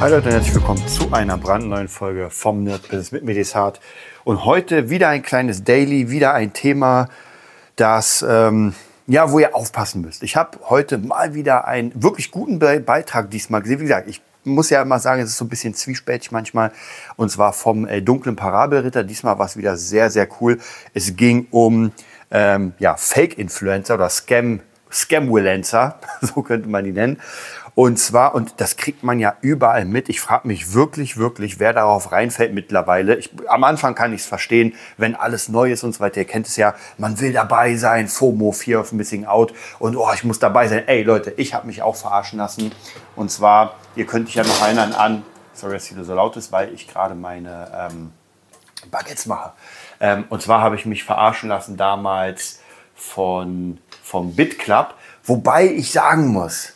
Hi 0.00 0.10
Leute 0.10 0.26
und 0.26 0.32
herzlich 0.34 0.54
willkommen 0.54 0.86
zu 0.88 1.12
einer 1.12 1.38
brandneuen 1.38 1.88
Folge 1.88 2.28
vom 2.28 2.64
Nerd 2.64 2.82
Business 2.82 3.12
mit 3.12 3.24
Medisat. 3.24 3.80
Und 4.24 4.44
heute 4.44 4.90
wieder 4.90 5.08
ein 5.08 5.22
kleines 5.22 5.62
Daily, 5.62 6.10
wieder 6.10 6.34
ein 6.34 6.52
Thema, 6.52 7.08
das, 7.76 8.24
ähm, 8.28 8.74
ja, 9.06 9.30
wo 9.30 9.38
ihr 9.38 9.54
aufpassen 9.54 10.02
müsst. 10.02 10.24
Ich 10.24 10.36
habe 10.36 10.58
heute 10.68 10.98
mal 10.98 11.34
wieder 11.34 11.66
einen 11.68 11.92
wirklich 12.02 12.32
guten 12.32 12.58
Be 12.58 12.80
Beitrag 12.80 13.30
diesmal 13.30 13.62
gesehen. 13.62 13.78
Wie 13.78 13.84
gesagt, 13.84 14.08
ich 14.08 14.20
muss 14.42 14.68
ja 14.68 14.82
immer 14.82 14.98
sagen, 14.98 15.22
es 15.22 15.30
ist 15.30 15.38
so 15.38 15.44
ein 15.44 15.48
bisschen 15.48 15.74
zwiespältig 15.74 16.32
manchmal. 16.32 16.72
Und 17.16 17.30
zwar 17.30 17.52
vom 17.52 17.86
äh, 17.86 18.02
dunklen 18.02 18.36
Parabelritter. 18.36 19.04
Diesmal 19.04 19.38
war 19.38 19.46
es 19.46 19.56
wieder 19.56 19.76
sehr, 19.76 20.10
sehr 20.10 20.28
cool. 20.40 20.58
Es 20.92 21.16
ging 21.16 21.46
um 21.50 21.92
ähm, 22.32 22.74
ja, 22.80 22.96
Fake-Influencer 22.96 23.94
oder 23.94 24.10
Scam, 24.10 24.60
Scamwillencer, 24.94 25.98
so 26.20 26.42
könnte 26.42 26.68
man 26.68 26.84
die 26.84 26.92
nennen. 26.92 27.20
Und 27.76 27.98
zwar, 27.98 28.36
und 28.36 28.54
das 28.58 28.76
kriegt 28.76 29.02
man 29.02 29.18
ja 29.18 29.34
überall 29.40 29.84
mit. 29.84 30.08
Ich 30.08 30.20
frage 30.20 30.46
mich 30.46 30.74
wirklich, 30.74 31.16
wirklich, 31.16 31.58
wer 31.58 31.72
darauf 31.72 32.12
reinfällt 32.12 32.54
mittlerweile. 32.54 33.16
Ich, 33.16 33.30
am 33.48 33.64
Anfang 33.64 33.96
kann 33.96 34.12
ich 34.12 34.20
es 34.20 34.26
verstehen, 34.26 34.74
wenn 34.96 35.16
alles 35.16 35.48
neu 35.48 35.72
ist 35.72 35.82
und 35.82 35.92
so 35.92 35.98
weiter. 35.98 36.18
Ihr 36.18 36.26
kennt 36.26 36.46
es 36.46 36.56
ja, 36.56 36.74
man 36.98 37.18
will 37.18 37.32
dabei 37.32 37.74
sein, 37.74 38.06
FOMO, 38.06 38.52
Fear 38.52 38.80
of 38.80 38.92
Missing 38.92 39.24
Out. 39.24 39.52
Und 39.80 39.96
oh, 39.96 40.08
ich 40.14 40.22
muss 40.22 40.38
dabei 40.38 40.68
sein. 40.68 40.86
Ey 40.86 41.02
Leute, 41.02 41.34
ich 41.36 41.52
habe 41.52 41.66
mich 41.66 41.82
auch 41.82 41.96
verarschen 41.96 42.38
lassen. 42.38 42.70
Und 43.16 43.32
zwar, 43.32 43.74
ihr 43.96 44.06
könnt 44.06 44.28
euch 44.28 44.36
ja 44.36 44.44
noch 44.44 44.62
erinnern 44.62 44.92
an, 44.92 45.24
sorry, 45.52 45.74
dass 45.74 45.86
hier 45.86 46.04
so 46.04 46.14
laut 46.14 46.36
ist, 46.36 46.52
weil 46.52 46.72
ich 46.72 46.86
gerade 46.86 47.16
meine 47.16 47.90
ähm, 47.90 48.12
Baguettes 48.88 49.26
mache. 49.26 49.52
Ähm, 49.98 50.26
und 50.28 50.42
zwar 50.42 50.60
habe 50.60 50.76
ich 50.76 50.86
mich 50.86 51.02
verarschen 51.02 51.48
lassen 51.48 51.76
damals 51.76 52.60
von, 52.94 53.78
vom 54.04 54.36
BitClub. 54.36 54.94
Wobei 55.24 55.66
ich 55.66 55.90
sagen 55.90 56.28
muss, 56.28 56.74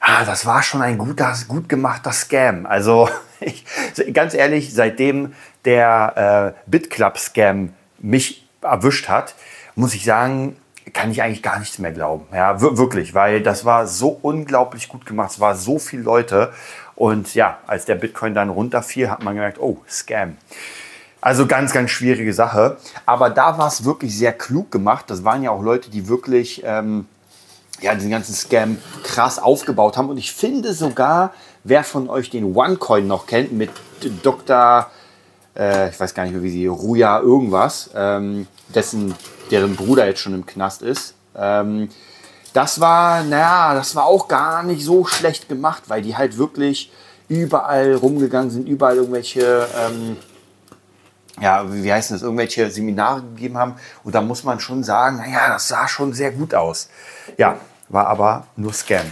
ah, 0.00 0.24
das 0.24 0.44
war 0.46 0.62
schon 0.62 0.82
ein 0.82 0.98
guter, 0.98 1.34
gut 1.48 1.68
gemachter 1.68 2.12
Scam. 2.12 2.66
Also 2.66 3.08
ich, 3.40 3.64
ganz 4.12 4.34
ehrlich, 4.34 4.72
seitdem 4.74 5.34
der 5.64 6.54
äh, 6.54 6.70
BitClub-Scam 6.70 7.72
mich 7.98 8.46
erwischt 8.60 9.08
hat, 9.08 9.34
muss 9.74 9.94
ich 9.94 10.04
sagen, 10.04 10.56
kann 10.92 11.10
ich 11.10 11.22
eigentlich 11.22 11.42
gar 11.42 11.58
nichts 11.58 11.78
mehr 11.78 11.92
glauben. 11.92 12.26
Ja, 12.32 12.60
wirklich, 12.60 13.14
weil 13.14 13.40
das 13.40 13.64
war 13.64 13.86
so 13.86 14.08
unglaublich 14.08 14.88
gut 14.88 15.06
gemacht. 15.06 15.30
Es 15.30 15.40
waren 15.40 15.56
so 15.56 15.78
viele 15.78 16.02
Leute. 16.02 16.52
Und 16.94 17.34
ja, 17.34 17.58
als 17.66 17.84
der 17.84 17.94
Bitcoin 17.94 18.34
dann 18.34 18.50
runterfiel, 18.50 19.08
hat 19.08 19.22
man 19.22 19.34
gemerkt, 19.34 19.58
oh, 19.60 19.78
Scam. 19.88 20.36
Also 21.22 21.46
ganz, 21.46 21.72
ganz 21.72 21.90
schwierige 21.90 22.34
Sache. 22.34 22.76
Aber 23.06 23.30
da 23.30 23.56
war 23.56 23.68
es 23.68 23.84
wirklich 23.84 24.18
sehr 24.18 24.32
klug 24.32 24.72
gemacht. 24.72 25.04
Das 25.08 25.24
waren 25.24 25.42
ja 25.44 25.52
auch 25.52 25.62
Leute, 25.62 25.88
die 25.88 26.08
wirklich 26.08 26.62
ähm, 26.66 27.06
ja, 27.80 27.94
diesen 27.94 28.10
ganzen 28.10 28.34
Scam 28.34 28.76
krass 29.04 29.38
aufgebaut 29.38 29.96
haben. 29.96 30.10
Und 30.10 30.18
ich 30.18 30.32
finde 30.32 30.74
sogar, 30.74 31.32
wer 31.62 31.84
von 31.84 32.10
euch 32.10 32.28
den 32.28 32.56
OneCoin 32.56 33.06
noch 33.06 33.26
kennt, 33.26 33.52
mit 33.52 33.70
Dr. 34.24 34.90
Äh, 35.56 35.90
ich 35.90 36.00
weiß 36.00 36.12
gar 36.12 36.24
nicht 36.24 36.32
mehr, 36.32 36.42
wie 36.42 36.50
sie, 36.50 36.66
Ruja 36.66 37.20
irgendwas, 37.20 37.90
ähm, 37.94 38.48
dessen, 38.74 39.14
deren 39.52 39.76
Bruder 39.76 40.06
jetzt 40.06 40.20
schon 40.20 40.34
im 40.34 40.44
Knast 40.44 40.82
ist. 40.82 41.14
Ähm, 41.36 41.88
das 42.52 42.80
war, 42.80 43.22
naja, 43.22 43.74
das 43.74 43.94
war 43.94 44.06
auch 44.06 44.26
gar 44.26 44.64
nicht 44.64 44.84
so 44.84 45.04
schlecht 45.04 45.48
gemacht, 45.48 45.84
weil 45.86 46.02
die 46.02 46.16
halt 46.16 46.36
wirklich 46.36 46.90
überall 47.28 47.94
rumgegangen 47.94 48.50
sind, 48.50 48.68
überall 48.68 48.96
irgendwelche, 48.96 49.68
ähm, 49.78 50.16
ja, 51.40 51.64
wie 51.72 51.92
heißt 51.92 52.10
das, 52.10 52.22
irgendwelche 52.22 52.70
Seminare 52.70 53.22
gegeben 53.22 53.58
haben. 53.58 53.74
Und 54.04 54.14
da 54.14 54.20
muss 54.20 54.44
man 54.44 54.60
schon 54.60 54.84
sagen, 54.84 55.16
naja, 55.16 55.48
das 55.48 55.68
sah 55.68 55.88
schon 55.88 56.12
sehr 56.12 56.30
gut 56.30 56.54
aus. 56.54 56.88
Ja, 57.36 57.56
war 57.88 58.06
aber 58.06 58.46
nur 58.56 58.72
Scam. 58.72 59.06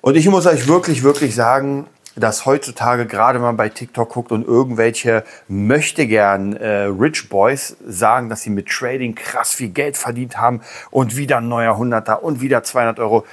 Und 0.00 0.16
ich 0.16 0.28
muss 0.28 0.46
euch 0.46 0.66
wirklich, 0.66 1.02
wirklich 1.02 1.34
sagen, 1.34 1.86
dass 2.16 2.44
heutzutage 2.44 3.06
gerade 3.06 3.38
mal 3.38 3.52
bei 3.52 3.68
TikTok 3.68 4.10
guckt 4.10 4.32
und 4.32 4.46
irgendwelche 4.46 5.24
möchte 5.48 6.06
gern 6.06 6.56
äh, 6.56 6.84
Rich 6.84 7.28
Boys 7.28 7.76
sagen, 7.86 8.28
dass 8.28 8.42
sie 8.42 8.50
mit 8.50 8.68
Trading 8.68 9.14
krass 9.14 9.52
viel 9.52 9.68
Geld 9.68 9.96
verdient 9.96 10.38
haben 10.38 10.60
und 10.90 11.16
wieder 11.16 11.38
ein 11.38 11.48
neuer 11.48 11.76
Hunderter 11.76 12.22
und 12.22 12.40
wieder 12.40 12.62
200 12.62 12.98
Euro. 12.98 13.24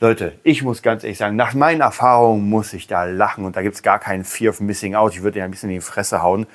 Leute, 0.00 0.38
ich 0.44 0.62
muss 0.62 0.82
ganz 0.82 1.02
ehrlich 1.02 1.18
sagen, 1.18 1.36
nach 1.36 1.54
meinen 1.54 1.80
Erfahrungen 1.80 2.48
muss 2.48 2.72
ich 2.72 2.86
da 2.86 3.04
lachen 3.04 3.44
und 3.44 3.56
da 3.56 3.62
gibt 3.62 3.74
es 3.74 3.82
gar 3.82 3.98
keinen 3.98 4.24
Fear 4.24 4.50
of 4.50 4.60
Missing 4.60 4.94
Out. 4.94 5.14
Ich 5.14 5.22
würde 5.22 5.40
ja 5.40 5.44
ein 5.44 5.50
bisschen 5.50 5.70
in 5.70 5.76
die 5.76 5.80
Fresse 5.80 6.22
hauen, 6.22 6.46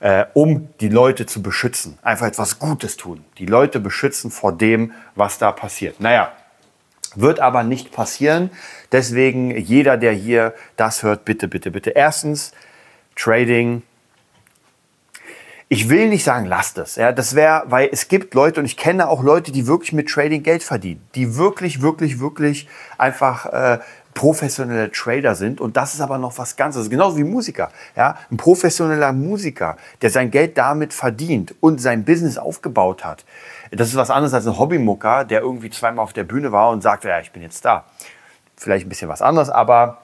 äh, 0.00 0.26
um 0.34 0.68
die 0.80 0.88
Leute 0.88 1.26
zu 1.26 1.42
beschützen. 1.42 1.98
Einfach 2.02 2.26
etwas 2.26 2.58
Gutes 2.58 2.96
tun. 2.96 3.24
Die 3.38 3.46
Leute 3.46 3.80
beschützen 3.80 4.30
vor 4.30 4.52
dem, 4.52 4.92
was 5.14 5.38
da 5.38 5.52
passiert. 5.52 6.00
Naja, 6.00 6.32
wird 7.14 7.40
aber 7.40 7.62
nicht 7.62 7.92
passieren. 7.92 8.50
Deswegen 8.92 9.56
jeder, 9.56 9.96
der 9.96 10.12
hier 10.12 10.54
das 10.76 11.02
hört, 11.02 11.24
bitte, 11.24 11.48
bitte, 11.48 11.70
bitte. 11.70 11.90
Erstens, 11.90 12.52
Trading. 13.18 13.82
Ich 15.70 15.90
will 15.90 16.08
nicht 16.08 16.24
sagen, 16.24 16.46
lasst 16.46 16.78
es. 16.78 16.96
Ja, 16.96 17.12
das 17.12 17.34
wäre, 17.34 17.64
weil 17.66 17.90
es 17.92 18.08
gibt 18.08 18.32
Leute 18.32 18.58
und 18.60 18.64
ich 18.64 18.78
kenne 18.78 19.06
auch 19.08 19.22
Leute, 19.22 19.52
die 19.52 19.66
wirklich 19.66 19.92
mit 19.92 20.08
Trading 20.08 20.42
Geld 20.42 20.62
verdienen, 20.62 21.06
die 21.14 21.36
wirklich, 21.36 21.82
wirklich, 21.82 22.20
wirklich 22.20 22.68
einfach 22.96 23.44
äh, 23.46 23.78
professionelle 24.14 24.90
Trader 24.90 25.34
sind. 25.34 25.60
Und 25.60 25.76
das 25.76 25.92
ist 25.92 26.00
aber 26.00 26.16
noch 26.16 26.38
was 26.38 26.56
ganzes. 26.56 26.88
Genauso 26.88 27.18
wie 27.18 27.24
Musiker. 27.24 27.70
Ja? 27.94 28.16
Ein 28.30 28.38
professioneller 28.38 29.12
Musiker, 29.12 29.76
der 30.00 30.08
sein 30.08 30.30
Geld 30.30 30.56
damit 30.56 30.94
verdient 30.94 31.54
und 31.60 31.82
sein 31.82 32.02
Business 32.02 32.38
aufgebaut 32.38 33.04
hat. 33.04 33.26
Das 33.70 33.88
ist 33.88 33.96
was 33.96 34.08
anderes 34.08 34.32
als 34.32 34.46
ein 34.46 34.58
Hobbymucker, 34.58 35.26
der 35.26 35.42
irgendwie 35.42 35.68
zweimal 35.68 36.02
auf 36.02 36.14
der 36.14 36.24
Bühne 36.24 36.50
war 36.50 36.70
und 36.70 36.82
sagt, 36.82 37.04
ja, 37.04 37.20
ich 37.20 37.30
bin 37.30 37.42
jetzt 37.42 37.62
da. 37.66 37.84
Vielleicht 38.56 38.86
ein 38.86 38.88
bisschen 38.88 39.10
was 39.10 39.20
anderes, 39.20 39.50
aber 39.50 39.98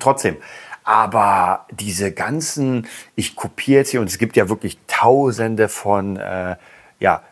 trotzdem. 0.00 0.36
Aber 0.84 1.66
diese 1.70 2.12
ganzen, 2.12 2.86
ich 3.14 3.36
kopiere 3.36 3.80
jetzt 3.80 3.90
hier, 3.90 4.00
und 4.00 4.08
es 4.08 4.18
gibt 4.18 4.36
ja 4.36 4.48
wirklich 4.48 4.78
tausende 4.86 5.68
von, 5.68 6.16
äh, 6.16 6.56
ja, 6.98 7.22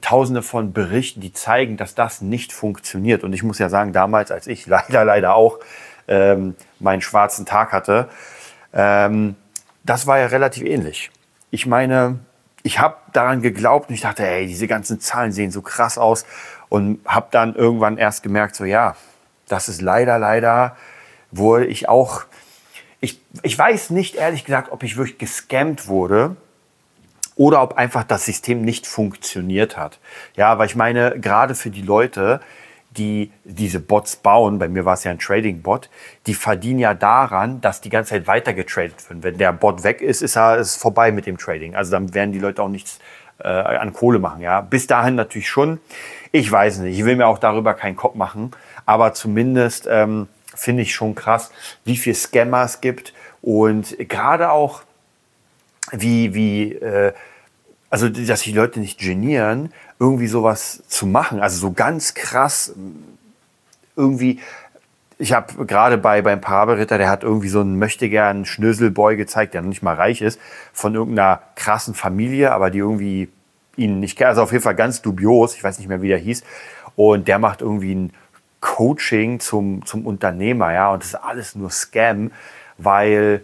tausende 0.00 0.42
von 0.42 0.72
Berichten, 0.72 1.20
die 1.20 1.32
zeigen, 1.32 1.76
dass 1.76 1.94
das 1.94 2.20
nicht 2.20 2.52
funktioniert. 2.52 3.24
Und 3.24 3.32
ich 3.32 3.42
muss 3.42 3.58
ja 3.58 3.68
sagen, 3.68 3.92
damals, 3.92 4.30
als 4.30 4.46
ich 4.46 4.66
leider, 4.68 5.04
leider 5.04 5.34
auch 5.34 5.58
ähm, 6.06 6.54
meinen 6.80 7.00
schwarzen 7.00 7.46
Tag 7.46 7.72
hatte, 7.72 8.08
ähm, 8.72 9.36
das 9.84 10.06
war 10.06 10.18
ja 10.18 10.26
relativ 10.26 10.64
ähnlich. 10.64 11.10
Ich 11.50 11.66
meine, 11.66 12.18
ich 12.62 12.78
habe 12.78 12.96
daran 13.12 13.40
geglaubt 13.40 13.88
und 13.88 13.94
ich 13.94 14.02
dachte, 14.02 14.26
ey, 14.26 14.46
diese 14.46 14.66
ganzen 14.66 15.00
Zahlen 15.00 15.32
sehen 15.32 15.50
so 15.50 15.62
krass 15.62 15.96
aus 15.96 16.26
und 16.68 17.00
habe 17.06 17.28
dann 17.30 17.54
irgendwann 17.54 17.96
erst 17.96 18.22
gemerkt, 18.22 18.56
so 18.56 18.64
ja, 18.64 18.96
das 19.48 19.68
ist 19.70 19.80
leider, 19.80 20.18
leider, 20.18 20.76
wo 21.30 21.56
ich 21.56 21.88
auch, 21.88 22.24
ich, 23.00 23.20
ich 23.42 23.58
weiß 23.58 23.90
nicht 23.90 24.16
ehrlich 24.16 24.44
gesagt, 24.44 24.72
ob 24.72 24.82
ich 24.82 24.96
wirklich 24.96 25.18
gescammt 25.18 25.88
wurde 25.88 26.36
oder 27.36 27.62
ob 27.62 27.76
einfach 27.78 28.04
das 28.04 28.24
System 28.24 28.62
nicht 28.62 28.86
funktioniert 28.86 29.76
hat. 29.76 29.98
Ja, 30.36 30.58
weil 30.58 30.66
ich 30.66 30.76
meine, 30.76 31.18
gerade 31.20 31.54
für 31.54 31.70
die 31.70 31.82
Leute, 31.82 32.40
die 32.96 33.30
diese 33.44 33.78
Bots 33.78 34.16
bauen, 34.16 34.58
bei 34.58 34.68
mir 34.68 34.84
war 34.84 34.94
es 34.94 35.04
ja 35.04 35.12
ein 35.12 35.20
Trading-Bot, 35.20 35.88
die 36.26 36.34
verdienen 36.34 36.80
ja 36.80 36.94
daran, 36.94 37.60
dass 37.60 37.80
die 37.80 37.90
ganze 37.90 38.10
Zeit 38.10 38.26
weiter 38.26 38.54
getradet 38.54 39.08
wird. 39.08 39.22
Wenn 39.22 39.38
der 39.38 39.52
Bot 39.52 39.84
weg 39.84 40.00
ist, 40.00 40.20
ist 40.22 40.36
ist 40.36 40.76
vorbei 40.76 41.12
mit 41.12 41.26
dem 41.26 41.38
Trading. 41.38 41.76
Also 41.76 41.92
dann 41.92 42.12
werden 42.14 42.32
die 42.32 42.40
Leute 42.40 42.62
auch 42.62 42.68
nichts 42.68 42.98
äh, 43.38 43.48
an 43.48 43.92
Kohle 43.92 44.18
machen. 44.18 44.40
Ja, 44.40 44.60
bis 44.60 44.88
dahin 44.88 45.14
natürlich 45.14 45.48
schon. 45.48 45.80
Ich 46.32 46.50
weiß 46.50 46.78
nicht. 46.78 46.98
Ich 46.98 47.04
will 47.04 47.14
mir 47.14 47.28
auch 47.28 47.38
darüber 47.38 47.74
keinen 47.74 47.94
Kopf 47.94 48.16
machen, 48.16 48.50
aber 48.84 49.12
zumindest 49.14 49.86
ähm, 49.88 50.26
finde 50.58 50.82
ich 50.82 50.94
schon 50.94 51.14
krass, 51.14 51.50
wie 51.84 51.96
viel 51.96 52.14
Scammer 52.14 52.64
es 52.64 52.80
gibt 52.80 53.12
und 53.42 53.96
gerade 54.08 54.50
auch 54.50 54.82
wie 55.92 56.34
wie 56.34 56.72
äh, 56.74 57.12
also 57.90 58.08
dass 58.08 58.42
die 58.42 58.52
Leute 58.52 58.80
nicht 58.80 58.98
genieren, 58.98 59.72
irgendwie 59.98 60.26
sowas 60.26 60.82
zu 60.88 61.06
machen. 61.06 61.40
Also 61.40 61.58
so 61.58 61.72
ganz 61.72 62.14
krass 62.14 62.74
irgendwie. 63.96 64.40
Ich 65.20 65.32
habe 65.32 65.66
gerade 65.66 65.98
bei 65.98 66.22
beim 66.22 66.40
Parabelritter, 66.40 66.98
der 66.98 67.08
hat 67.08 67.24
irgendwie 67.24 67.48
so 67.48 67.60
einen 67.60 67.78
möchtegern 67.78 68.44
Schnöselboy 68.44 69.16
gezeigt, 69.16 69.54
der 69.54 69.62
noch 69.62 69.68
nicht 69.68 69.82
mal 69.82 69.94
reich 69.94 70.22
ist, 70.22 70.38
von 70.72 70.94
irgendeiner 70.94 71.42
krassen 71.56 71.94
Familie, 71.94 72.52
aber 72.52 72.70
die 72.70 72.78
irgendwie 72.78 73.28
ihn 73.76 74.00
nicht 74.00 74.16
kennt. 74.16 74.28
Also 74.28 74.42
auf 74.42 74.52
jeden 74.52 74.62
Fall 74.62 74.76
ganz 74.76 75.02
dubios. 75.02 75.56
Ich 75.56 75.64
weiß 75.64 75.78
nicht 75.78 75.88
mehr, 75.88 76.02
wie 76.02 76.08
der 76.08 76.18
hieß. 76.18 76.44
Und 76.94 77.26
der 77.26 77.38
macht 77.38 77.62
irgendwie 77.62 77.94
ein 77.94 78.12
Coaching 78.60 79.40
zum, 79.40 79.84
zum 79.86 80.06
Unternehmer, 80.06 80.72
ja. 80.72 80.92
Und 80.92 81.02
das 81.02 81.10
ist 81.10 81.14
alles 81.16 81.54
nur 81.54 81.70
Scam, 81.70 82.32
weil 82.76 83.42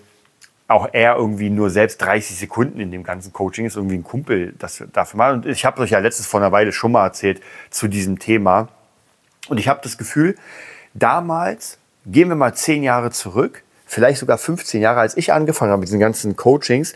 auch 0.67 0.89
er 0.93 1.17
irgendwie 1.17 1.51
nur 1.51 1.71
selbst 1.71 2.01
30 2.01 2.39
Sekunden 2.39 2.81
in 2.81 2.91
dem 2.91 3.05
ganzen 3.05 3.33
Coaching 3.33 3.67
ist, 3.67 3.77
irgendwie 3.77 3.97
ein 3.97 4.05
Kumpel 4.05 4.55
das 4.59 4.83
dafür 4.93 5.19
mal. 5.19 5.35
Und 5.35 5.47
ich 5.47 5.65
habe 5.65 5.83
euch 5.83 5.91
ja 5.91 5.99
letztes 5.99 6.27
vor 6.27 6.41
einer 6.41 6.53
Weile 6.53 6.73
schon 6.73 6.93
mal 6.93 7.05
erzählt 7.05 7.41
zu 7.71 7.87
diesem 7.87 8.19
Thema. 8.19 8.69
Und 9.49 9.59
ich 9.59 9.69
habe 9.69 9.81
das 9.83 9.99
Gefühl, 9.99 10.37
damals, 10.95 11.79
gehen 12.07 12.29
wir 12.29 12.37
mal 12.37 12.55
zehn 12.55 12.83
Jahre 12.83 13.11
zurück, 13.11 13.63
vielleicht 13.85 14.19
sogar 14.19 14.39
15 14.39 14.81
Jahre, 14.81 15.01
als 15.01 15.17
ich 15.17 15.33
angefangen 15.33 15.71
habe 15.71 15.81
mit 15.81 15.89
diesen 15.89 16.01
ganzen 16.01 16.35
Coachings, 16.37 16.95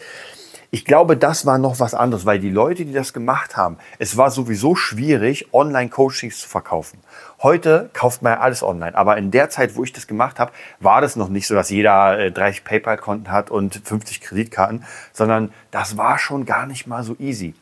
ich 0.70 0.84
glaube, 0.84 1.16
das 1.16 1.46
war 1.46 1.56
noch 1.56 1.80
was 1.80 1.94
anderes, 1.94 2.26
weil 2.26 2.38
die 2.38 2.50
Leute, 2.50 2.84
die 2.84 2.92
das 2.92 3.14
gemacht 3.14 3.56
haben, 3.56 3.78
es 3.98 4.18
war 4.18 4.30
sowieso 4.30 4.74
schwierig, 4.74 5.52
Online-Coachings 5.54 6.40
zu 6.40 6.48
verkaufen. 6.48 6.98
Heute 7.42 7.88
kauft 7.94 8.20
man 8.20 8.34
ja 8.34 8.40
alles 8.40 8.62
online, 8.62 8.94
aber 8.94 9.16
in 9.16 9.30
der 9.30 9.48
Zeit, 9.48 9.76
wo 9.76 9.84
ich 9.84 9.92
das 9.92 10.06
gemacht 10.06 10.38
habe, 10.38 10.52
war 10.78 11.00
das 11.00 11.16
noch 11.16 11.30
nicht 11.30 11.46
so, 11.46 11.54
dass 11.54 11.70
jeder 11.70 12.30
30 12.30 12.60
äh, 12.60 12.64
PayPal-Konten 12.64 13.30
hat 13.30 13.50
und 13.50 13.80
50 13.82 14.20
Kreditkarten, 14.20 14.84
sondern 15.12 15.52
das 15.70 15.96
war 15.96 16.18
schon 16.18 16.44
gar 16.44 16.66
nicht 16.66 16.86
mal 16.86 17.02
so 17.02 17.16
easy. 17.18 17.54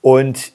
Und 0.00 0.52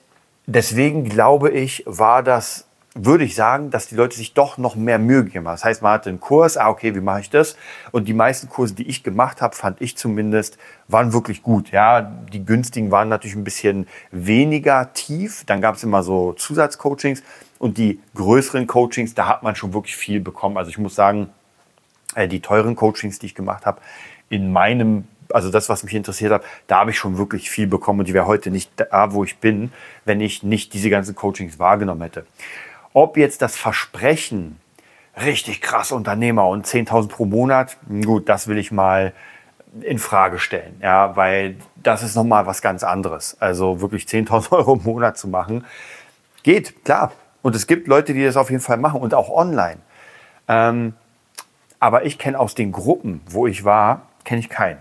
deswegen 0.48 1.06
glaube 1.06 1.50
ich, 1.52 1.84
war 1.86 2.24
das 2.24 2.66
würde 2.94 3.24
ich 3.24 3.36
sagen, 3.36 3.72
dass 3.72 3.88
die 3.88 3.96
Leute 3.96 4.18
sich 4.18 4.34
doch 4.34 4.58
noch 4.58 4.76
mehr 4.76 5.00
Mühe 5.00 5.24
gegeben 5.24 5.48
haben. 5.48 5.54
Das 5.54 5.64
heißt, 5.64 5.82
man 5.82 5.94
hatte 5.94 6.10
einen 6.10 6.20
Kurs, 6.20 6.58
ah, 6.58 6.68
okay, 6.68 6.94
wie 6.94 7.00
mache 7.00 7.22
ich 7.22 7.30
das? 7.30 7.56
Und 7.92 8.08
die 8.08 8.14
meisten 8.14 8.50
Kurse, 8.50 8.74
die 8.74 8.88
ich 8.88 9.02
gemacht 9.02 9.42
habe, 9.42 9.56
fand 9.56 9.80
ich 9.82 9.96
zumindest, 9.96 10.58
waren 10.90 11.14
wirklich 11.14 11.42
gut. 11.42 11.72
Ja, 11.72 12.02
die 12.02 12.44
günstigen 12.44 12.92
waren 12.92 13.08
natürlich 13.08 13.38
ein 13.38 13.46
bisschen 13.46 13.88
weniger 14.12 14.92
tief. 14.94 15.46
Dann 15.46 15.62
gab 15.62 15.76
es 15.76 15.84
immer 15.84 16.04
so 16.04 16.34
Zusatzcoachings 16.34 17.24
und 17.60 17.78
die 17.78 18.02
größeren 18.16 18.68
Coachings, 18.68 19.14
da 19.14 19.28
hat 19.28 19.42
man 19.42 19.56
schon 19.56 19.74
wirklich 19.74 19.96
viel 19.96 20.20
bekommen. 20.20 20.58
Also 20.58 20.70
ich 20.70 20.78
muss 20.78 20.94
sagen, 20.94 21.30
äh, 22.16 22.28
die 22.28 22.42
teuren 22.42 22.76
Coachings, 22.76 23.20
die 23.20 23.28
ich 23.28 23.36
gemacht 23.36 23.66
habe, 23.66 23.80
in 24.30 24.52
meinem 24.52 25.06
also 25.34 25.50
das, 25.50 25.70
was 25.70 25.84
mich 25.84 25.94
interessiert 25.94 26.34
hat, 26.34 26.44
da 26.68 26.80
habe 26.80 26.92
ich 26.92 26.98
schon 26.98 27.18
wirklich 27.18 27.50
viel 27.50 27.66
bekommen 27.66 28.00
und 28.02 28.10
die 28.10 28.14
wäre 28.14 28.28
heute 28.28 28.52
nicht 28.52 28.70
da, 28.76 29.14
wo 29.14 29.24
ich 29.24 29.38
bin, 29.38 29.72
wenn 30.04 30.20
ich 30.20 30.44
nicht 30.44 30.74
diese 30.74 30.90
ganzen 30.90 31.16
Coachings 31.16 31.58
wahrgenommen 31.58 32.02
hätte. 32.02 32.26
Ob 32.94 33.18
jetzt 33.18 33.42
das 33.42 33.56
Versprechen 33.56 34.60
richtig 35.22 35.62
krass 35.62 35.92
Unternehmer 35.92 36.48
und 36.48 36.66
10.000 36.66 37.08
pro 37.08 37.26
Monat, 37.26 37.78
gut, 38.04 38.30
das 38.30 38.48
will 38.48 38.58
ich 38.58 38.72
mal 38.72 39.14
in 39.82 40.00
Frage 40.00 40.40
stellen, 40.40 40.78
ja, 40.82 41.16
weil 41.16 41.56
das 41.76 42.04
ist 42.04 42.16
nochmal 42.16 42.46
was 42.46 42.62
ganz 42.62 42.84
anderes. 42.84 43.38
Also 43.40 43.80
wirklich 43.82 44.06
10.000 44.06 44.52
Euro 44.58 44.74
im 44.76 44.84
Monat 44.84 45.18
zu 45.18 45.28
machen, 45.28 45.66
geht, 46.44 46.84
klar. 46.84 47.12
Und 47.42 47.56
es 47.56 47.66
gibt 47.68 47.88
Leute, 47.88 48.14
die 48.14 48.24
das 48.24 48.38
auf 48.38 48.52
jeden 48.52 48.62
Fall 48.62 48.78
machen 48.78 49.02
und 49.02 49.14
auch 49.14 49.30
online. 49.30 49.78
Ähm, 50.48 50.94
aber 51.80 52.06
ich 52.06 52.20
kenne 52.20 52.38
aus 52.38 52.54
den 52.54 52.72
Gruppen, 52.72 53.22
wo 53.28 53.48
ich 53.48 53.64
war, 53.64 54.04
kenne 54.26 54.42
ich 54.42 54.50
keinen 54.50 54.78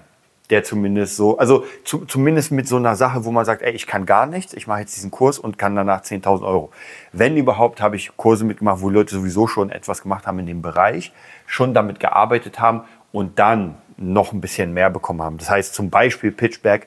der 0.50 0.64
zumindest 0.64 1.16
so, 1.16 1.38
also 1.38 1.64
zu, 1.84 2.04
zumindest 2.04 2.52
mit 2.52 2.68
so 2.68 2.76
einer 2.76 2.96
Sache, 2.96 3.24
wo 3.24 3.30
man 3.30 3.44
sagt, 3.44 3.62
ey, 3.62 3.72
ich 3.72 3.86
kann 3.86 4.06
gar 4.06 4.26
nichts, 4.26 4.52
ich 4.52 4.66
mache 4.66 4.80
jetzt 4.80 4.96
diesen 4.96 5.10
Kurs 5.10 5.38
und 5.38 5.58
kann 5.58 5.74
danach 5.76 6.02
10.000 6.02 6.44
Euro. 6.44 6.70
Wenn 7.12 7.36
überhaupt, 7.36 7.80
habe 7.80 7.96
ich 7.96 8.16
Kurse 8.16 8.44
mitgemacht, 8.44 8.80
wo 8.80 8.90
Leute 8.90 9.14
sowieso 9.14 9.46
schon 9.46 9.70
etwas 9.70 10.02
gemacht 10.02 10.26
haben 10.26 10.38
in 10.38 10.46
dem 10.46 10.62
Bereich, 10.62 11.12
schon 11.46 11.74
damit 11.74 12.00
gearbeitet 12.00 12.60
haben 12.60 12.82
und 13.12 13.38
dann 13.38 13.76
noch 13.96 14.32
ein 14.32 14.40
bisschen 14.40 14.72
mehr 14.72 14.90
bekommen 14.90 15.22
haben. 15.22 15.38
Das 15.38 15.50
heißt 15.50 15.74
zum 15.74 15.90
Beispiel 15.90 16.32
Pitchback, 16.32 16.86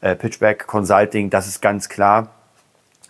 äh, 0.00 0.14
Pitchback 0.14 0.66
Consulting, 0.66 1.30
das 1.30 1.46
ist 1.46 1.60
ganz 1.60 1.88
klar 1.88 2.28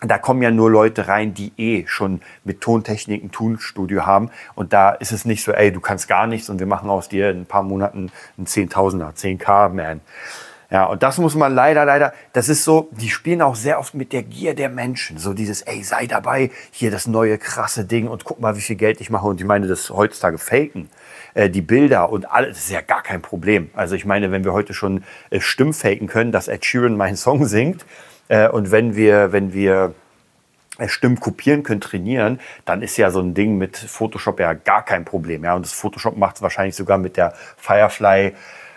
da 0.01 0.17
kommen 0.17 0.41
ja 0.41 0.49
nur 0.49 0.71
Leute 0.71 1.07
rein, 1.07 1.33
die 1.33 1.53
eh 1.57 1.85
schon 1.87 2.21
mit 2.43 2.61
Tontechnik 2.61 3.23
ein 3.23 3.31
Tonstudio 3.31 4.05
haben. 4.05 4.31
Und 4.55 4.73
da 4.73 4.91
ist 4.91 5.11
es 5.11 5.25
nicht 5.25 5.43
so, 5.43 5.51
ey, 5.51 5.71
du 5.71 5.79
kannst 5.79 6.07
gar 6.07 6.25
nichts 6.25 6.49
und 6.49 6.59
wir 6.59 6.65
machen 6.65 6.89
aus 6.89 7.07
dir 7.07 7.29
in 7.29 7.41
ein 7.41 7.45
paar 7.45 7.63
Monaten 7.63 8.11
einen 8.37 8.47
Zehntausender, 8.47 9.13
10k-Man. 9.15 10.01
Ja, 10.71 10.85
und 10.85 11.03
das 11.03 11.17
muss 11.17 11.35
man 11.35 11.53
leider, 11.53 11.83
leider, 11.83 12.13
das 12.31 12.47
ist 12.47 12.63
so, 12.63 12.87
die 12.93 13.09
spielen 13.09 13.41
auch 13.41 13.55
sehr 13.55 13.77
oft 13.77 13.93
mit 13.93 14.13
der 14.13 14.23
Gier 14.23 14.55
der 14.55 14.69
Menschen. 14.69 15.17
So 15.17 15.33
dieses, 15.33 15.63
ey, 15.63 15.83
sei 15.83 16.07
dabei, 16.07 16.49
hier 16.71 16.91
das 16.91 17.07
neue 17.07 17.37
krasse 17.37 17.83
Ding 17.83 18.07
und 18.07 18.23
guck 18.23 18.39
mal, 18.39 18.55
wie 18.55 18.61
viel 18.61 18.77
Geld 18.77 19.01
ich 19.01 19.09
mache. 19.09 19.27
Und 19.27 19.41
ich 19.41 19.45
meine, 19.45 19.67
das 19.67 19.89
heutzutage 19.89 20.37
faken, 20.37 20.89
äh, 21.33 21.49
die 21.49 21.61
Bilder 21.61 22.09
und 22.09 22.31
alles, 22.31 22.57
ist 22.57 22.71
ja 22.71 22.79
gar 22.79 23.03
kein 23.03 23.21
Problem. 23.21 23.69
Also 23.73 23.95
ich 23.95 24.05
meine, 24.05 24.31
wenn 24.31 24.45
wir 24.45 24.53
heute 24.53 24.73
schon 24.73 25.03
äh, 25.29 25.41
Stimmfaken 25.41 26.07
können, 26.07 26.31
dass 26.31 26.47
Ed 26.47 26.65
Sheeran 26.65 26.95
meinen 26.95 27.17
Song 27.17 27.45
singt, 27.45 27.85
äh, 28.31 28.47
und 28.47 28.71
wenn 28.71 28.95
wir, 28.95 29.33
wenn 29.33 29.53
wir 29.53 29.93
äh, 30.77 30.87
Stimmen 30.87 31.19
kopieren 31.19 31.63
können, 31.63 31.81
trainieren, 31.81 32.39
dann 32.63 32.81
ist 32.81 32.95
ja 32.95 33.11
so 33.11 33.19
ein 33.19 33.33
Ding 33.33 33.57
mit 33.57 33.75
Photoshop 33.75 34.39
ja 34.39 34.53
gar 34.53 34.85
kein 34.85 35.03
Problem. 35.03 35.43
Ja? 35.43 35.53
Und 35.55 35.65
das 35.65 35.73
Photoshop 35.73 36.15
macht 36.15 36.37
es 36.37 36.41
wahrscheinlich 36.41 36.75
sogar 36.75 36.97
mit 36.97 37.17
der 37.17 37.33
Firefly, 37.57 38.33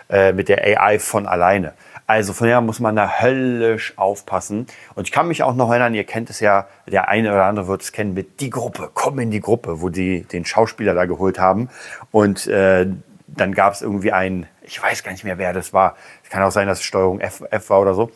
äh, 0.09 0.33
mit 0.33 0.49
der 0.49 0.61
AI 0.61 0.99
von 0.99 1.25
alleine. 1.25 1.73
Also 2.05 2.33
von 2.33 2.47
daher 2.47 2.59
muss 2.59 2.81
man 2.81 2.97
da 2.97 3.21
höllisch 3.21 3.93
aufpassen. 3.95 4.67
Und 4.93 5.07
ich 5.07 5.13
kann 5.13 5.29
mich 5.29 5.41
auch 5.41 5.55
noch 5.55 5.69
erinnern, 5.71 5.93
ihr 5.95 6.03
kennt 6.03 6.29
es 6.29 6.41
ja, 6.41 6.67
der 6.85 7.07
eine 7.07 7.31
oder 7.31 7.45
andere 7.45 7.67
wird 7.67 7.81
es 7.81 7.93
kennen 7.93 8.13
mit 8.13 8.41
die 8.41 8.49
Gruppe, 8.49 8.91
komm 8.93 9.19
in 9.19 9.31
die 9.31 9.39
Gruppe, 9.39 9.81
wo 9.81 9.87
die 9.87 10.23
den 10.23 10.45
Schauspieler 10.45 10.93
da 10.93 11.05
geholt 11.05 11.39
haben. 11.39 11.69
Und 12.11 12.45
äh, 12.47 12.87
dann 13.27 13.53
gab 13.53 13.73
es 13.73 13.81
irgendwie 13.81 14.11
einen, 14.11 14.47
ich 14.63 14.83
weiß 14.83 15.01
gar 15.03 15.13
nicht 15.13 15.23
mehr, 15.23 15.37
wer 15.37 15.53
das 15.53 15.71
war. 15.71 15.95
Es 16.25 16.29
kann 16.29 16.43
auch 16.43 16.51
sein, 16.51 16.67
dass 16.67 16.79
es 16.79 16.83
Steuerung 16.83 17.21
F, 17.21 17.41
F 17.49 17.69
war 17.69 17.79
oder 17.79 17.93
so 17.93 18.11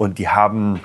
und 0.00 0.16
die 0.16 0.30
haben 0.30 0.80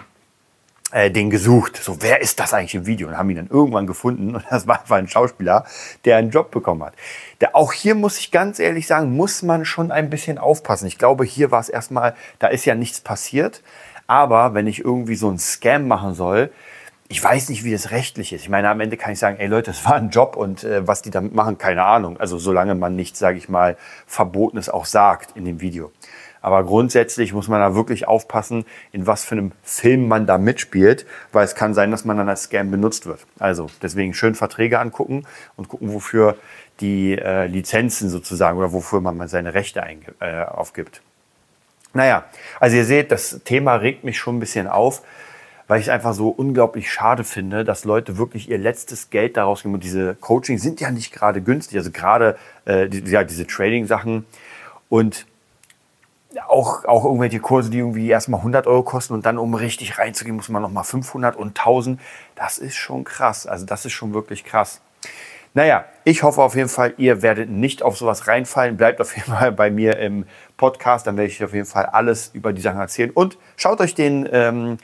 äh, 0.92 1.10
den 1.10 1.30
gesucht. 1.30 1.78
So, 1.78 2.02
wer 2.02 2.20
ist 2.20 2.42
das 2.42 2.54
eigentlich 2.54 2.76
im 2.76 2.86
Video? 2.86 3.08
Und 3.08 3.18
haben 3.18 3.30
ihn 3.30 3.38
dann 3.38 3.48
irgendwann 3.48 3.88
gefunden. 3.88 4.36
Und 4.36 4.44
das 4.50 4.68
war 4.68 4.82
einfach 4.82 4.98
ein 4.98 5.08
Schauspieler, 5.08 5.64
der 6.04 6.18
einen 6.18 6.32
Job 6.32 6.52
bekommen 6.52 6.84
hat. 6.84 6.96
Der, 7.40 7.56
auch 7.56 7.72
hier 7.72 7.96
muss 7.96 8.20
ich 8.20 8.30
ganz 8.30 8.60
ehrlich 8.60 8.88
sagen, 8.88 9.16
muss 9.16 9.42
man 9.42 9.64
schon 9.64 9.90
ein 9.90 10.10
bisschen 10.10 10.38
aufpassen. 10.38 10.88
Ich 10.88 10.98
glaube, 10.98 11.24
hier 11.24 11.50
war 11.50 11.62
es 11.62 11.70
erstmal, 11.70 12.14
da 12.40 12.48
ist 12.48 12.66
ja 12.66 12.76
nichts 12.76 13.00
passiert. 13.00 13.64
Aber 14.06 14.54
wenn 14.54 14.68
ich 14.68 14.84
irgendwie 14.84 15.16
so 15.16 15.30
einen 15.30 15.40
Scam 15.40 15.88
machen 15.88 16.14
soll, 16.14 16.52
ich 17.08 17.24
weiß 17.24 17.48
nicht, 17.48 17.64
wie 17.64 17.72
das 17.72 17.92
rechtlich 17.92 18.34
ist. 18.34 18.42
Ich 18.42 18.50
meine, 18.50 18.68
am 18.68 18.82
Ende 18.82 18.98
kann 18.98 19.14
ich 19.14 19.20
sagen, 19.20 19.38
ey 19.40 19.48
Leute, 19.48 19.72
das 19.72 19.86
war 19.86 19.96
ein 19.96 20.10
Job 20.10 20.36
und 20.36 20.66
äh, 20.66 20.86
was 20.86 21.02
die 21.02 21.12
damit 21.12 21.34
machen, 21.34 21.58
keine 21.58 21.86
Ahnung. 21.86 22.20
Also 22.20 22.38
solange 22.38 22.76
man 22.76 22.98
nichts, 22.98 23.20
sage 23.20 23.38
ich 23.38 23.48
mal, 23.48 23.78
Verbotenes 24.08 24.68
auch 24.68 24.86
sagt 24.86 25.38
in 25.38 25.46
dem 25.46 25.62
Video. 25.62 25.94
Aber 26.45 26.63
grundsätzlich 26.63 27.33
muss 27.33 27.47
man 27.47 27.59
da 27.59 27.74
wirklich 27.74 28.07
aufpassen, 28.07 28.65
in 28.92 29.07
was 29.07 29.25
für 29.25 29.33
einem 29.33 29.51
Film 29.63 30.07
man 30.07 30.27
da 30.27 30.38
mitspielt, 30.38 31.07
weil 31.31 31.44
es 31.44 31.56
kann 31.56 31.74
sein, 31.74 31.89
dass 31.89 32.06
man 32.06 32.18
dann 32.18 32.30
als 32.30 32.44
Scam 32.44 32.69
benutzt 32.69 33.07
wird. 33.07 33.25
Also 33.39 33.65
deswegen 33.81 34.13
schön 34.13 34.36
Verträge 34.36 34.77
angucken 34.77 35.25
und 35.56 35.69
gucken, 35.69 35.92
wofür 35.92 36.38
die 36.81 37.18
äh, 37.18 37.47
Lizenzen 37.47 38.12
sozusagen 38.12 38.59
oder 38.59 38.74
wofür 38.74 39.01
man 39.01 39.18
mal 39.18 39.27
seine 39.27 39.56
Rechte 39.56 39.83
äh, 40.19 40.44
aufgibt. 40.44 41.02
Naja, 41.95 42.25
also 42.59 42.75
ihr 42.78 42.85
seht, 42.85 43.11
das 43.11 43.42
Thema 43.44 43.78
regt 43.78 44.04
mich 44.04 44.19
schon 44.19 44.37
ein 44.37 44.40
bisschen 44.40 44.68
auf, 44.68 45.02
weil 45.68 45.80
ich 45.80 45.87
es 45.87 45.90
einfach 45.90 46.14
so 46.14 46.30
unglaublich 46.30 46.92
schade 46.92 47.23
finde, 47.23 47.64
dass 47.64 47.85
Leute 47.85 48.19
wirklich 48.19 48.52
ihr 48.52 48.59
letztes 48.59 49.09
Geld 49.09 49.35
daraus 49.35 49.64
geben. 49.64 49.73
Und 49.73 49.83
diese 49.83 50.14
Coaching 50.14 50.59
sind 50.59 50.80
ja 50.80 50.92
nicht 50.92 51.11
gerade 51.11 51.42
günstig, 51.42 51.80
also 51.80 51.90
gerade 51.90 52.37
äh, 52.66 52.87
die, 52.87 52.99
ja, 53.09 53.23
diese 53.23 53.47
Trading-Sachen. 53.47 54.28
Und 54.90 55.25
auch, 56.47 56.85
auch 56.85 57.06
irgendwelche 57.06 57.39
Kurse, 57.39 57.69
die 57.69 57.80
irgendwie 57.80 58.09
erstmal 58.09 58.39
100 58.39 58.68
Euro 58.68 58.83
kosten 58.83 59.13
und 59.13 59.25
dann, 59.25 59.37
um 59.37 59.54
richtig 59.54 59.97
reinzugehen, 59.97 60.35
muss 60.35 60.49
man 60.49 60.61
nochmal 60.61 60.83
500 60.83 61.35
und 61.35 61.57
1000. 61.57 61.99
Das 62.35 62.57
ist 62.57 62.75
schon 62.75 63.04
krass. 63.04 63.47
Also 63.47 63.65
das 63.65 63.85
ist 63.85 63.94
schon 63.94 64.13
wirklich 64.13 64.44
krass. 64.44 64.81
Naja, 65.54 65.85
ich 66.04 66.21
hoffe 66.23 66.42
auf 66.42 66.56
jeden 66.56 66.68
Fall, 66.68 66.94
ihr 66.97 67.21
werdet 67.21 67.49
nicht 67.49 67.81
auf 67.81 67.97
sowas 67.97 68.27
reinfallen. 68.27 68.75
Bleibt 68.75 68.99
auf 68.99 69.15
jeden 69.15 69.31
Fall 69.31 69.54
bei 69.54 69.71
mir 69.71 69.97
im 69.99 70.25
Podcast, 70.57 71.07
dann 71.07 71.15
werde 71.15 71.31
ich 71.31 71.44
auf 71.44 71.54
jeden 71.54 71.65
Fall 71.65 71.85
alles 71.85 72.31
über 72.33 72.51
die 72.51 72.61
Sachen 72.61 72.80
erzählen. 72.80 73.09
Und 73.09 73.37
schaut 73.56 73.80
euch 73.80 73.95
den, 73.95 74.27
ähm, 74.31 74.77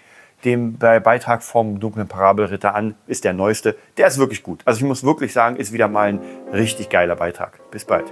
den 0.46 0.78
Beitrag 0.78 1.44
vom 1.44 1.80
dunklen 1.80 2.08
Parabelritter 2.08 2.74
an, 2.74 2.96
ist 3.06 3.26
der 3.26 3.34
neueste. 3.34 3.76
Der 3.98 4.08
ist 4.08 4.18
wirklich 4.18 4.44
gut. 4.44 4.62
Also 4.66 4.80
ich 4.80 4.86
muss 4.86 5.04
wirklich 5.04 5.34
sagen, 5.34 5.58
ist 5.58 5.74
wieder 5.74 5.90
mal 5.90 6.08
ein 6.08 6.22
richtig 6.54 6.90
geiler 6.90 7.18
Beitrag. 7.18 7.60
Bis 7.70 7.84
bald. 7.84 8.12